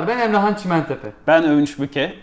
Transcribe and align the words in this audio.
Merhabalar 0.00 0.18
ben 0.18 0.28
Emrahan 0.28 0.54
Çimentepe. 0.54 1.12
Ben 1.26 1.44
Övünç 1.44 1.78
Büke. 1.78 2.14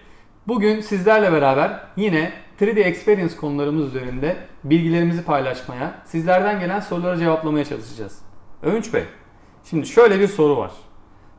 Bugün 0.48 0.82
sizlerle 0.82 1.32
beraber 1.32 1.80
yine 1.98 2.32
3D 2.61 2.80
Experience 2.80 3.35
konularımız 3.35 3.85
üzerinde 3.85 4.38
bilgilerimizi 4.64 5.24
paylaşmaya, 5.25 5.93
sizlerden 6.05 6.59
gelen 6.59 6.79
soruları 6.79 7.19
cevaplamaya 7.19 7.66
çalışacağız. 7.66 8.21
Övünç 8.63 8.93
Bey, 8.93 9.04
şimdi 9.63 9.88
şöyle 9.88 10.20
bir 10.20 10.27
soru 10.27 10.57
var. 10.57 10.71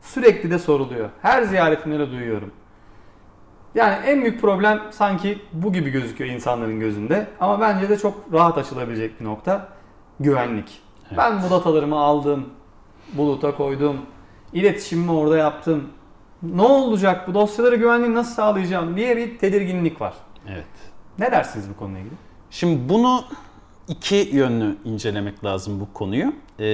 Sürekli 0.00 0.50
de 0.50 0.58
soruluyor. 0.58 1.08
Her 1.22 1.42
ziyaretimde 1.42 1.98
de 1.98 2.10
duyuyorum. 2.10 2.52
Yani 3.74 3.94
en 4.06 4.20
büyük 4.20 4.40
problem 4.40 4.80
sanki 4.90 5.38
bu 5.52 5.72
gibi 5.72 5.90
gözüküyor 5.90 6.30
insanların 6.30 6.80
gözünde. 6.80 7.26
Ama 7.40 7.60
bence 7.60 7.88
de 7.88 7.98
çok 7.98 8.32
rahat 8.32 8.58
açılabilecek 8.58 9.20
bir 9.20 9.24
nokta. 9.24 9.68
Güvenlik. 10.20 10.82
Evet. 11.08 11.18
Ben 11.18 11.42
bu 11.42 11.50
datalarımı 11.50 11.98
aldım, 11.98 12.48
buluta 13.12 13.56
koydum, 13.56 13.96
iletişimimi 14.52 15.12
orada 15.12 15.36
yaptım. 15.36 15.88
Ne 16.42 16.62
olacak 16.62 17.28
bu 17.28 17.34
dosyaları 17.34 17.76
güvenliğini 17.76 18.14
nasıl 18.14 18.34
sağlayacağım 18.34 18.96
diye 18.96 19.16
bir 19.16 19.38
tedirginlik 19.38 20.00
var. 20.00 20.14
Evet. 20.48 20.66
Ne 21.18 21.32
dersiniz 21.32 21.66
bu 21.70 21.76
konuyla 21.76 22.00
ilgili? 22.00 22.14
Şimdi 22.50 22.88
bunu 22.88 23.24
iki 23.88 24.30
yönlü 24.32 24.76
incelemek 24.84 25.44
lazım 25.44 25.80
bu 25.80 25.92
konuyu. 25.92 26.32
Ee, 26.60 26.64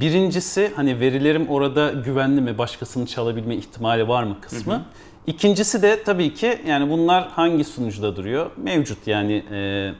birincisi 0.00 0.72
hani 0.76 1.00
verilerim 1.00 1.48
orada 1.48 1.90
güvenli 1.90 2.40
mi, 2.40 2.58
başkasının 2.58 3.06
çalabilme 3.06 3.54
ihtimali 3.56 4.08
var 4.08 4.22
mı 4.22 4.36
kısmı. 4.40 4.82
İkincisi 5.26 5.82
de 5.82 6.02
tabii 6.02 6.34
ki 6.34 6.58
yani 6.66 6.90
bunlar 6.90 7.28
hangi 7.28 7.64
sunucuda 7.64 8.16
duruyor? 8.16 8.50
Mevcut 8.56 9.06
yani 9.06 9.44
e, 9.52 9.90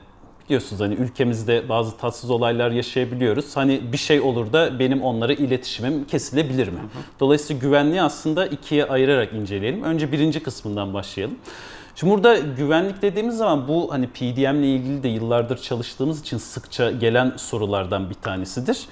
biliyorsunuz 0.45 0.81
hani 0.81 0.93
ülkemizde 0.93 1.69
bazı 1.69 1.97
tatsız 1.97 2.29
olaylar 2.29 2.71
yaşayabiliyoruz. 2.71 3.57
Hani 3.57 3.81
bir 3.91 3.97
şey 3.97 4.21
olur 4.21 4.53
da 4.53 4.79
benim 4.79 5.01
onlara 5.01 5.33
iletişimim 5.33 6.05
kesilebilir 6.05 6.67
mi? 6.67 6.79
Dolayısıyla 7.19 7.59
güvenliği 7.59 8.01
aslında 8.01 8.45
ikiye 8.45 8.85
ayırarak 8.85 9.33
inceleyelim. 9.33 9.83
Önce 9.83 10.11
birinci 10.11 10.43
kısmından 10.43 10.93
başlayalım. 10.93 11.35
Şimdi 11.95 12.13
burada 12.13 12.37
güvenlik 12.37 13.01
dediğimiz 13.01 13.37
zaman 13.37 13.67
bu 13.67 13.91
hani 13.91 14.07
PDM 14.07 14.55
ile 14.55 14.67
ilgili 14.75 15.03
de 15.03 15.07
yıllardır 15.07 15.57
çalıştığımız 15.57 16.21
için 16.21 16.37
sıkça 16.37 16.91
gelen 16.91 17.33
sorulardan 17.37 18.09
bir 18.09 18.15
tanesidir. 18.15 18.85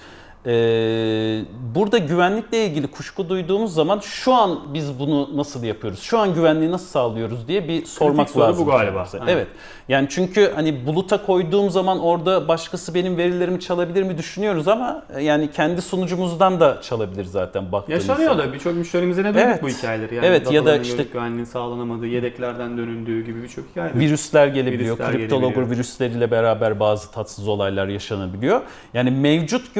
Ee, 0.46 1.42
burada 1.76 1.98
güvenlikle 1.98 2.66
ilgili 2.66 2.88
kuşku 2.88 3.30
duyduğumuz 3.30 3.74
zaman 3.74 4.00
şu 4.00 4.34
an 4.34 4.60
biz 4.74 5.00
bunu 5.00 5.38
nasıl 5.38 5.64
yapıyoruz? 5.64 6.00
Şu 6.00 6.20
an 6.20 6.34
güvenliği 6.34 6.72
nasıl 6.72 6.86
sağlıyoruz 6.88 7.48
diye 7.48 7.68
bir 7.68 7.86
sormak 7.86 8.30
soru 8.30 8.44
lazım. 8.44 8.66
bu 8.66 8.72
galiba. 8.72 9.08
Aynen. 9.14 9.28
Evet. 9.28 9.48
Yani 9.90 10.08
çünkü 10.10 10.52
hani 10.56 10.86
buluta 10.86 11.26
koyduğum 11.26 11.70
zaman 11.70 12.00
orada 12.00 12.48
başkası 12.48 12.94
benim 12.94 13.18
verilerimi 13.18 13.60
çalabilir 13.60 14.04
mi 14.04 14.18
düşünüyoruz 14.18 14.68
ama 14.68 15.04
e, 15.16 15.24
yani 15.24 15.52
kendi 15.52 15.82
sunucumuzdan 15.82 16.60
da 16.60 16.82
çalabilir 16.82 17.26
zaten 17.26 17.72
baktığımız 17.72 18.08
Yaşanıyor 18.08 18.32
zaman. 18.32 18.50
da 18.50 18.54
birçok 18.54 18.76
müşterimizde 18.76 19.22
ne 19.24 19.34
duyduk 19.34 19.42
Evet. 19.48 19.64
bu 19.64 19.70
hikayeleri. 19.70 20.16
Yani 20.16 20.26
Evet, 20.26 20.52
ya 20.52 20.66
da 20.66 20.78
işte- 20.78 21.04
güvenliğin 21.04 21.46
sağlanamadığı, 21.46 22.08
yedeklerden 22.08 22.78
dönüldüğü 22.78 23.26
gibi 23.26 23.44
birçok 23.44 23.66
hikaye. 23.72 23.94
Virüsler 23.96 24.48
gelebiliyor. 24.48 24.98
Virüsler 24.98 25.12
Kriptologur 25.18 25.48
gelebiliyor. 25.54 25.70
virüsleriyle 25.76 26.32
beraber 26.32 26.80
bazı 26.80 27.12
tatsız 27.12 27.48
olaylar 27.48 27.88
yaşanabiliyor. 27.88 28.62
Yani 28.94 29.12
mevcut 29.12 29.74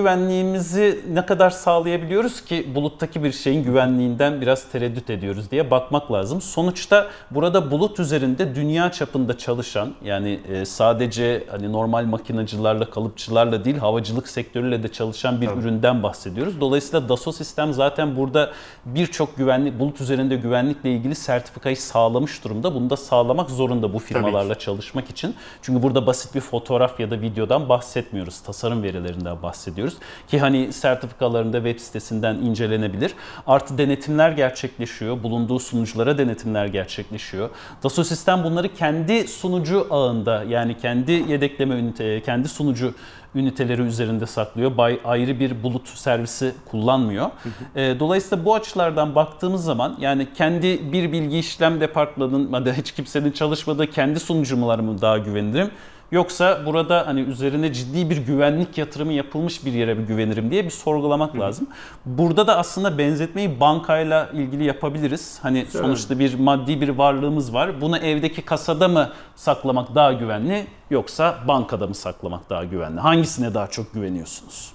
güvenliğimizi 0.50 1.00
ne 1.14 1.26
kadar 1.26 1.50
sağlayabiliyoruz 1.50 2.42
ki 2.42 2.76
buluttaki 2.76 3.24
bir 3.24 3.32
şeyin 3.32 3.64
güvenliğinden 3.64 4.42
biraz 4.42 4.66
tereddüt 4.72 5.10
ediyoruz 5.10 5.52
diye 5.52 5.72
bakmak 5.72 6.12
lazım. 6.12 6.42
Sonuçta 6.42 7.08
burada 7.32 7.72
bulut 7.72 8.00
üzerinde 8.00 8.56
dünya 8.56 8.92
çapında 8.92 9.38
çalışan 9.38 9.94
yani 10.04 10.40
e, 10.50 10.66
sadece 10.66 11.44
hani 11.52 11.72
normal 11.72 12.06
makinacılarla, 12.06 12.90
kalıpçılarla 12.90 13.66
değil 13.66 13.78
havacılık 13.78 14.28
sektörüyle 14.28 14.84
de 14.84 14.88
çalışan 14.88 15.42
bir 15.42 15.48
Tabii. 15.48 15.60
üründen 15.60 16.04
bahsediyoruz. 16.04 16.62
Dolayısıyla 16.62 17.10
Dassault 17.10 17.36
sistem 17.36 17.74
zaten 17.74 18.16
burada 18.16 18.52
birçok 18.86 19.38
güvenlik 19.38 19.80
bulut 19.80 20.02
üzerinde 20.02 20.36
güvenlikle 20.36 20.92
ilgili 20.92 21.16
sertifikayı 21.16 21.78
sağlamış 21.78 22.44
durumda. 22.44 22.76
Bunu 22.76 22.90
da 22.90 22.98
sağlamak 22.98 23.50
zorunda 23.50 23.94
bu 23.94 24.00
firmalarla 24.00 24.56
çalışmak 24.56 25.10
için. 25.10 25.36
Çünkü 25.62 25.84
burada 25.84 26.08
basit 26.08 26.36
bir 26.36 26.42
fotoğraf 26.42 27.00
ya 27.00 27.12
da 27.12 27.22
videodan 27.22 27.70
bahsetmiyoruz. 27.70 28.42
Tasarım 28.42 28.84
verilerinden 28.84 29.42
bahsediyoruz. 29.44 29.98
Ki 30.28 30.39
hani 30.40 30.74
sertifikalarında 30.74 31.58
web 31.58 31.80
sitesinden 31.80 32.36
incelenebilir. 32.36 33.14
Artı 33.48 33.78
denetimler 33.78 34.32
gerçekleşiyor. 34.32 35.24
Bulunduğu 35.24 35.60
sunuculara 35.60 36.18
denetimler 36.18 36.66
gerçekleşiyor. 36.66 37.50
Dassault 37.84 38.08
sistem 38.08 38.44
bunları 38.44 38.74
kendi 38.74 39.28
sunucu 39.28 39.88
ağında 39.90 40.44
yani 40.44 40.78
kendi 40.78 41.12
yedekleme 41.12 41.76
ünite, 41.76 42.22
kendi 42.22 42.48
sunucu 42.48 42.94
üniteleri 43.36 43.82
üzerinde 43.82 44.26
saklıyor. 44.26 44.78
Bay 44.78 45.00
ayrı 45.06 45.40
bir 45.40 45.64
bulut 45.64 45.88
servisi 45.88 46.54
kullanmıyor. 46.72 47.30
E, 47.76 48.00
Dolayısıyla 48.00 48.46
bu 48.46 48.56
açılardan 48.56 49.16
baktığımız 49.16 49.64
zaman 49.64 49.98
yani 50.00 50.28
kendi 50.34 50.92
bir 50.92 51.12
bilgi 51.12 51.38
işlem 51.38 51.82
departmanının 51.82 52.74
hiç 52.74 52.92
kimsenin 52.92 53.32
çalışmadığı 53.32 53.88
kendi 53.88 54.20
sunucularımı 54.20 54.92
mı 54.94 55.02
daha 55.02 55.18
güvenirim? 55.18 55.72
Yoksa 56.12 56.66
burada 56.66 57.08
hani 57.08 57.22
üzerine 57.22 57.74
ciddi 57.74 58.10
bir 58.10 58.18
güvenlik 58.18 58.78
yatırımı 58.78 59.14
yapılmış 59.14 59.66
bir 59.66 59.74
yere 59.74 59.98
bir 59.98 60.04
güvenirim 60.04 60.52
diye 60.52 60.66
bir 60.66 60.70
sorgulamak 60.70 61.40
lazım. 61.40 61.68
Burada 62.06 62.48
da 62.48 62.58
aslında 62.58 62.98
benzetmeyi 62.98 63.60
bankayla 63.60 64.30
ilgili 64.34 64.64
yapabiliriz. 64.64 65.40
Hani 65.42 65.64
Güzel. 65.64 65.82
sonuçta 65.82 66.20
bir 66.20 66.40
maddi 66.40 66.82
bir 66.82 66.90
varlığımız 66.90 67.54
var. 67.54 67.82
Bunu 67.82 67.98
evdeki 67.98 68.42
kasada 68.42 68.88
mı 68.88 69.10
saklamak 69.36 69.96
daha 69.96 70.14
güvenli 70.14 70.68
yoksa 70.90 71.38
bankada 71.48 71.88
mı 71.88 71.96
saklamak 71.96 72.50
daha 72.50 72.64
güvenli? 72.64 73.00
Hangisine 73.00 73.54
daha 73.54 73.68
çok 73.68 73.94
güveniyorsunuz? 73.94 74.72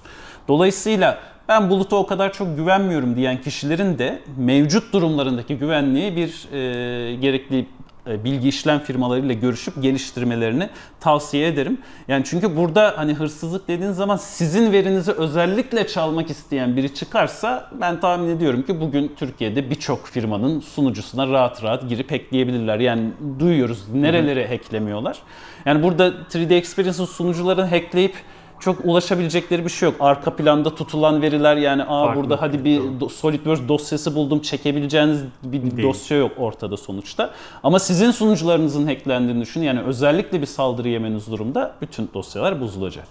Dolayısıyla 0.48 1.18
ben 1.48 1.70
buluta 1.70 1.96
o 1.96 2.06
kadar 2.06 2.32
çok 2.32 2.56
güvenmiyorum 2.56 3.16
diyen 3.16 3.40
kişilerin 3.42 3.98
de 3.98 4.22
mevcut 4.36 4.92
durumlarındaki 4.92 5.58
güvenliği 5.58 6.16
bir 6.16 6.48
e, 6.52 7.14
gerekli 7.14 7.66
bilgi 8.06 8.48
işlem 8.48 8.78
firmalarıyla 8.78 9.34
görüşüp 9.34 9.82
geliştirmelerini 9.82 10.68
tavsiye 11.00 11.48
ederim. 11.48 11.78
Yani 12.08 12.24
çünkü 12.24 12.56
burada 12.56 12.94
hani 12.96 13.14
hırsızlık 13.14 13.68
dediğin 13.68 13.92
zaman 13.92 14.16
sizin 14.16 14.72
verinizi 14.72 15.12
özellikle 15.12 15.86
çalmak 15.86 16.30
isteyen 16.30 16.76
biri 16.76 16.94
çıkarsa 16.94 17.70
ben 17.80 18.00
tahmin 18.00 18.36
ediyorum 18.36 18.62
ki 18.62 18.80
bugün 18.80 19.12
Türkiye'de 19.16 19.70
birçok 19.70 20.06
firmanın 20.06 20.60
sunucusuna 20.60 21.28
rahat 21.28 21.62
rahat 21.62 21.88
girip 21.88 22.12
hackleyebilirler. 22.12 22.78
Yani 22.78 23.10
duyuyoruz 23.38 23.88
nerelere 23.94 24.48
hacklemiyorlar. 24.48 25.18
Yani 25.66 25.82
burada 25.82 26.08
3D 26.08 26.54
Experience'ın 26.54 27.06
sunucuların 27.06 27.66
hackleyip 27.66 28.14
çok 28.64 28.84
ulaşabilecekleri 28.84 29.64
bir 29.64 29.70
şey 29.70 29.88
yok. 29.88 29.96
Arka 30.00 30.36
planda 30.36 30.74
tutulan 30.74 31.22
veriler 31.22 31.56
yani 31.56 31.82
aa 31.82 32.04
Farklı. 32.06 32.20
burada 32.20 32.42
hadi 32.42 32.64
bir 32.64 32.80
do- 32.80 33.10
SolidWorks 33.10 33.60
dosyası 33.68 34.14
buldum 34.14 34.40
çekebileceğiniz 34.40 35.20
bir 35.42 35.62
Değil. 35.62 35.82
dosya 35.88 36.16
yok 36.18 36.32
ortada 36.38 36.76
sonuçta. 36.76 37.30
Ama 37.62 37.78
sizin 37.78 38.10
sunucularınızın 38.10 38.86
hacklendiğini 38.86 39.40
düşünün. 39.40 39.64
Yani 39.64 39.80
özellikle 39.80 40.40
bir 40.40 40.46
saldırı 40.46 40.88
yemeniz 40.88 41.30
durumda 41.30 41.74
bütün 41.80 42.10
dosyalar 42.14 42.60
bozulacak. 42.60 43.06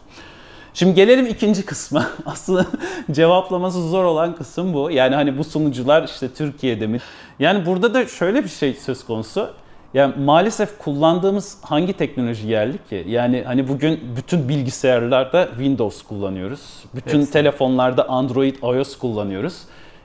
Şimdi 0.74 0.94
gelelim 0.96 1.25
ikinci 1.28 1.66
kısma. 1.66 2.08
Aslında 2.25 2.66
cevaplaması 3.12 3.90
zor 3.90 4.03
olan 4.03 4.36
kısım 4.36 4.74
bu. 4.74 4.92
Yani 4.92 5.16
hani 5.16 5.38
bu 5.38 5.44
sunucular 5.44 6.03
işte 6.03 6.34
Türkiye'de 6.34 6.88
mi? 6.88 7.00
Yani 7.40 7.66
burada 7.66 7.94
da 7.94 8.08
şöyle 8.08 8.44
bir 8.44 8.50
şey 8.50 8.74
söz 8.74 9.06
konusu. 9.06 9.50
Yani 9.94 10.14
maalesef 10.18 10.78
kullandığımız 10.78 11.58
hangi 11.62 11.94
teknoloji 11.94 12.48
yerli 12.48 12.78
ki? 12.90 13.06
Yani 13.08 13.44
hani 13.46 13.68
bugün 13.68 14.00
bütün 14.18 14.50
bilgisayarlarda 14.50 15.48
Windows 15.48 16.02
kullanıyoruz. 16.02 16.84
Bütün 16.96 17.20
Hepsi. 17.20 17.31
telefonlarda 17.34 18.09
Android, 18.09 18.56
iOS 18.64 18.98
kullanıyoruz. 18.98 19.62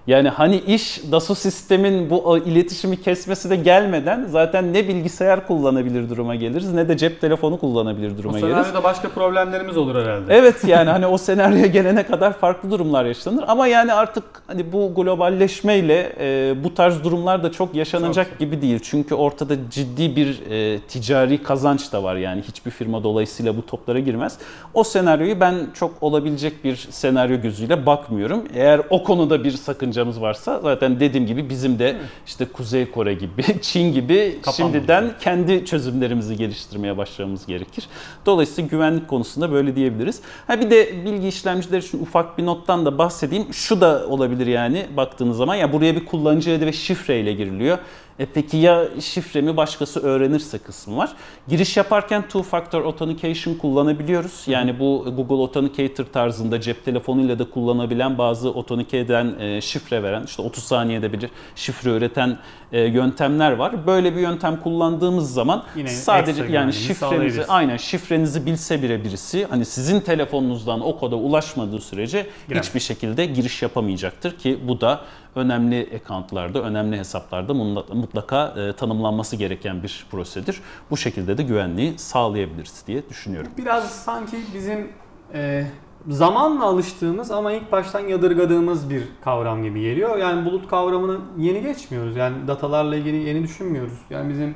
Yani 0.09 0.29
hani 0.29 0.57
iş 0.57 1.01
Dassault 1.13 1.39
sistemin 1.39 2.11
bu 2.11 2.39
iletişimi 2.39 3.03
kesmesi 3.03 3.51
de 3.51 3.57
gelmeden 3.57 4.27
zaten 4.31 4.73
ne 4.73 4.89
bilgisayar 4.89 5.47
kullanabilir 5.47 6.11
duruma 6.11 6.35
geliriz 6.35 6.73
ne 6.73 6.89
de 6.89 6.97
cep 6.97 7.21
telefonu 7.21 7.61
kullanabilir 7.61 8.19
duruma 8.19 8.41
geliriz. 8.41 8.57
senaryoda 8.57 8.85
başka 8.85 9.09
problemlerimiz 9.09 9.77
olur 9.77 9.95
herhalde. 9.95 10.35
Evet 10.35 10.65
yani 10.65 10.91
hani 10.91 11.07
o 11.07 11.19
senaryoya 11.19 11.67
gelene 11.67 12.07
kadar 12.07 12.33
farklı 12.33 12.71
durumlar 12.71 13.05
yaşanır 13.05 13.45
ama 13.49 13.67
yani 13.67 13.93
artık 13.93 14.25
hani 14.47 14.73
bu 14.73 14.95
globalleşmeyle 14.95 16.13
e, 16.21 16.55
bu 16.65 16.75
tarz 16.75 17.05
durumlar 17.05 17.43
da 17.43 17.53
çok 17.53 17.75
yaşanacak 17.75 18.29
Çok. 18.31 18.39
gibi 18.39 18.63
değil. 18.63 18.81
Çünkü 18.83 19.15
ortada 19.15 19.55
ciddi 19.71 20.17
bir 20.17 20.51
e, 20.51 20.81
ticari 20.81 21.43
kazanç 21.43 21.93
da 21.93 22.03
var 22.03 22.17
yani 22.17 22.43
hiçbir 22.43 22.71
firma 22.71 23.05
dolayısıyla 23.05 23.57
bu 23.57 23.67
toplara 23.67 23.99
girmez. 23.99 24.39
O 24.75 24.85
senaryoyu 24.85 25.41
ben 25.41 25.55
çok 25.75 26.03
olabilecek 26.03 26.65
bir 26.65 26.77
senaryo 26.91 27.41
gözüyle 27.41 27.87
bakmıyorum. 27.87 28.45
Eğer 28.55 28.81
o 28.91 29.05
konuda 29.05 29.45
bir 29.45 29.53
sakıncamız 29.99 30.21
varsa 30.21 30.61
zaten 30.61 31.01
dediğim 31.01 31.27
gibi 31.27 31.51
bizim 31.51 31.79
de 31.79 31.97
işte 32.27 32.45
Kuzey 32.45 32.91
Kore 32.91 33.15
gibi, 33.15 33.43
Çin 33.63 33.93
gibi 33.93 34.39
Kapanmadı. 34.43 34.73
şimdiden 34.77 35.11
kendi 35.21 35.65
çözümlerimizi 35.65 36.37
geliştirmeye 36.37 36.97
başlamamız 36.97 37.47
gerekir. 37.47 37.89
Dolayısıyla 38.27 38.69
güvenlik 38.69 39.09
konusunda 39.09 39.53
böyle 39.53 39.77
diyebiliriz. 39.77 40.21
Ha 40.47 40.61
bir 40.61 40.71
de 40.71 41.05
bilgi 41.05 41.29
işlemcileri 41.29 41.85
için 41.85 42.03
ufak 42.03 42.39
bir 42.39 42.47
nottan 42.47 42.87
da 42.87 42.99
bahsedeyim. 42.99 43.55
Şu 43.55 43.81
da 43.81 44.07
olabilir 44.09 44.47
yani 44.47 44.87
baktığınız 44.97 45.37
zaman 45.37 45.55
ya 45.55 45.73
buraya 45.73 45.97
bir 45.97 46.05
kullanıcı 46.05 46.55
adı 46.55 46.67
ve 46.67 46.73
şifreyle 46.73 47.33
giriliyor. 47.33 47.79
E 48.19 48.27
peki 48.27 48.57
ya 48.57 48.85
şifremi 49.01 49.57
başkası 49.57 50.01
öğrenirse 50.01 50.59
kısmı 50.59 50.97
var. 50.97 51.13
Giriş 51.49 51.77
yaparken 51.77 52.23
two 52.23 52.43
factor 52.43 52.85
authentication 52.85 53.55
kullanabiliyoruz. 53.55 54.43
Yani 54.47 54.79
bu 54.79 55.15
Google 55.17 55.35
Authenticator 55.35 56.05
tarzında 56.05 56.61
cep 56.61 56.85
telefonuyla 56.85 57.39
da 57.39 57.51
kullanabilen 57.51 58.19
bazı 58.19 58.49
authenticate 58.49 58.99
eden 58.99 59.39
e, 59.39 59.61
şifre 59.61 60.03
veren 60.03 60.23
işte 60.23 60.43
30 60.43 60.65
saniyede 60.65 61.13
bir 61.13 61.29
şifre 61.55 61.91
üreten 61.91 62.39
e, 62.73 62.81
yöntemler 62.81 63.53
var. 63.53 63.87
Böyle 63.87 64.17
bir 64.17 64.21
yöntem 64.21 64.61
kullandığımız 64.61 65.35
zaman 65.35 65.65
Yine 65.77 65.89
sadece 65.89 66.45
yani 66.45 66.73
şifrenizi 66.73 67.47
aynen 67.47 67.77
şifrenizi 67.77 68.47
bilse 68.47 68.83
bile 68.83 69.05
birisi 69.05 69.47
hani 69.51 69.65
sizin 69.65 70.01
telefonunuzdan 70.01 70.87
o 70.87 70.99
koda 70.99 71.17
ulaşmadığı 71.17 71.81
sürece 71.81 72.27
Giremez. 72.49 72.67
hiçbir 72.67 72.81
şekilde 72.81 73.27
giriş 73.27 73.63
yapamayacaktır 73.63 74.39
ki 74.39 74.59
bu 74.69 74.81
da 74.81 75.01
önemli 75.35 75.89
accountlarda, 75.97 76.63
önemli 76.63 76.99
hesaplarda 76.99 77.53
mutla- 77.53 77.95
mutlaka 77.95 78.47
e, 78.47 78.73
tanımlanması 78.73 79.37
gereken 79.37 79.83
bir 79.83 80.07
prosedür. 80.11 80.63
Bu 80.91 80.97
şekilde 80.97 81.39
de 81.39 81.43
güvenliği 81.43 81.99
sağlayabiliriz 81.99 82.83
diye 82.87 83.09
düşünüyorum. 83.09 83.51
Biraz 83.59 83.91
sanki 83.91 84.37
bizim 84.55 84.89
e, 85.35 85.67
zamanla 86.09 86.65
alıştığımız 86.65 87.31
ama 87.31 87.53
ilk 87.53 87.73
baştan 87.73 88.01
yadırgadığımız 88.01 88.91
bir 88.91 89.03
kavram 89.25 89.63
gibi 89.63 89.81
geliyor. 89.81 90.17
Yani 90.19 90.45
bulut 90.47 90.69
kavramını 90.69 91.19
yeni 91.39 91.63
geçmiyoruz. 91.63 92.17
Yani 92.17 92.49
datalarla 92.49 92.97
ilgili 92.97 93.17
yeni 93.17 93.43
düşünmüyoruz. 93.43 93.99
Yani 94.11 94.29
bizim 94.29 94.55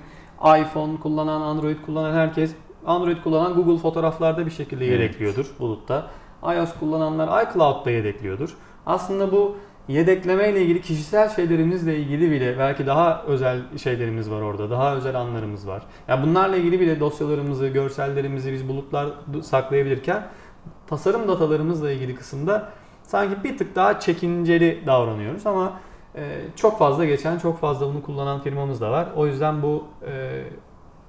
iPhone 0.60 1.00
kullanan, 1.00 1.40
Android 1.40 1.76
kullanan 1.86 2.12
herkes 2.14 2.54
Android 2.86 3.16
kullanan 3.24 3.54
Google 3.54 3.78
fotoğraflarda 3.78 4.46
bir 4.46 4.50
şekilde 4.50 4.86
Evet. 4.88 5.00
yedekliyordur 5.00 5.46
bulutta. 5.58 6.06
iOS 6.42 6.70
kullananlar 6.80 7.42
iCloud'da 7.44 7.90
yedekliyordur. 7.90 8.56
Aslında 8.86 9.32
bu 9.32 9.56
yedekleme 9.88 10.50
ile 10.50 10.62
ilgili 10.62 10.80
kişisel 10.80 11.28
şeylerimizle 11.28 11.98
ilgili 11.98 12.30
bile 12.30 12.58
belki 12.58 12.86
daha 12.86 13.22
özel 13.26 13.60
şeylerimiz 13.82 14.30
var 14.30 14.40
orada. 14.40 14.70
Daha 14.70 14.96
özel 14.96 15.14
anlarımız 15.14 15.68
var. 15.68 15.82
Yani 16.08 16.26
bunlarla 16.26 16.56
ilgili 16.56 16.80
bile 16.80 17.00
dosyalarımızı, 17.00 17.68
görsellerimizi 17.68 18.52
biz 18.52 18.68
bulutlar 18.68 19.08
saklayabilirken 19.42 20.26
tasarım 20.86 21.28
datalarımızla 21.28 21.90
ilgili 21.90 22.14
kısımda 22.14 22.68
sanki 23.02 23.44
bir 23.44 23.58
tık 23.58 23.76
daha 23.76 24.00
çekinceli 24.00 24.82
davranıyoruz 24.86 25.46
ama 25.46 25.80
e, 26.16 26.22
çok 26.56 26.78
fazla 26.78 27.04
geçen, 27.04 27.38
çok 27.38 27.58
fazla 27.60 27.86
bunu 27.86 28.02
kullanan 28.02 28.40
firmamız 28.40 28.80
da 28.80 28.90
var. 28.90 29.08
O 29.16 29.26
yüzden 29.26 29.62
bu 29.62 29.84
e, 30.06 30.42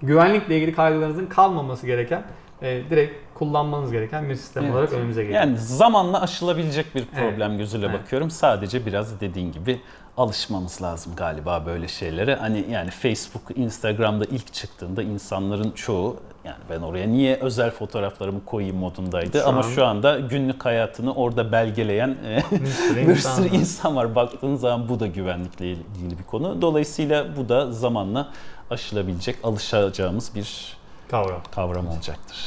güvenlikle 0.01 0.57
ilgili 0.57 0.73
kaygılarınızın 0.73 1.25
kalmaması 1.25 1.87
gereken, 1.87 2.23
e, 2.61 2.81
direkt 2.89 3.13
kullanmanız 3.35 3.91
gereken 3.91 4.29
bir 4.29 4.35
sistem 4.35 4.63
Evet. 4.63 4.73
olarak 4.75 4.93
önümüze 4.93 5.23
geliyor. 5.23 5.39
Yani 5.39 5.57
zamanla 5.57 6.21
aşılabilecek 6.21 6.95
bir 6.95 7.05
problem 7.05 7.57
gözüyle 7.57 7.85
Evet. 7.85 8.01
bakıyorum. 8.01 8.31
Sadece 8.31 8.85
biraz 8.85 9.21
dediğin 9.21 9.51
gibi 9.51 9.81
alışmamız 10.17 10.81
lazım 10.81 11.13
galiba 11.15 11.65
böyle 11.65 11.87
şeylere. 11.87 12.35
Hani 12.35 12.65
yani 12.71 12.89
Facebook, 12.91 13.57
Instagram'da 13.57 14.25
ilk 14.25 14.53
çıktığında 14.53 15.03
insanların 15.03 15.71
çoğu 15.71 16.17
yani 16.45 16.57
ben 16.69 16.81
oraya 16.81 17.07
niye 17.07 17.35
özel 17.35 17.71
fotoğraflarımı 17.71 18.45
koyayım 18.45 18.77
modundaydı 18.77 19.39
Şu 19.39 19.47
ama 19.47 19.57
an- 19.57 19.61
şu 19.75 19.85
anda 19.85 20.19
günlük 20.19 20.65
hayatını 20.65 21.13
orada 21.13 21.51
belgeleyen 21.51 22.17
e, 22.25 22.43
Bir 23.09 23.15
sürü 23.15 23.47
insan 23.55 23.95
var. 23.95 24.15
Baktığın 24.15 24.55
zaman 24.55 24.89
bu 24.89 24.99
da 24.99 25.07
güvenlikle 25.07 25.65
ilgili 25.71 26.19
bir 26.19 26.23
konu. 26.23 26.61
Dolayısıyla 26.61 27.37
bu 27.37 27.49
da 27.49 27.71
zamanla 27.71 28.29
aşılabilecek, 28.69 29.35
alışacağımız 29.43 30.35
bir 30.35 30.77
Kavram. 31.13 31.41
kavram 31.55 31.87
olacaktır. 31.87 32.37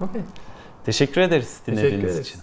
Okay. 0.00 0.22
Teşekkür 0.84 1.20
ederiz 1.20 1.60
dinlediğiniz 1.66 2.04
ederiz. 2.04 2.26
için. 2.26 2.40